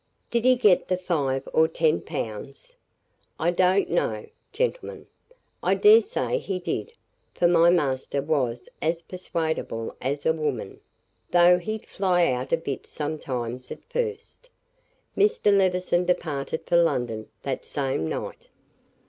"Did 0.31 0.45
he 0.45 0.55
get 0.55 0.87
the 0.87 0.97
five 0.97 1.47
or 1.53 1.67
ten 1.67 2.01
pounds?" 2.01 2.75
"I 3.39 3.51
don't 3.51 3.87
know, 3.91 4.25
gentlemen. 4.51 5.05
I 5.61 5.75
dare 5.75 6.01
say 6.01 6.39
he 6.39 6.57
did, 6.57 6.93
for 7.35 7.47
my 7.47 7.69
master 7.69 8.19
was 8.19 8.67
as 8.81 9.03
persuadable 9.03 9.95
as 10.01 10.25
a 10.25 10.33
woman, 10.33 10.79
though 11.29 11.59
he'd 11.59 11.85
fly 11.85 12.25
out 12.31 12.51
a 12.51 12.57
bit 12.57 12.87
sometimes 12.87 13.71
at 13.71 13.85
first. 13.91 14.49
Mr. 15.15 15.55
Levison 15.55 16.05
departed 16.05 16.61
for 16.65 16.77
London 16.77 17.29
that 17.43 17.63
same 17.63 18.09
night." 18.09 18.49